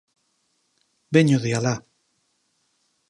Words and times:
_Veño 1.13 1.37
de 1.43 1.49
alá. 1.57 1.75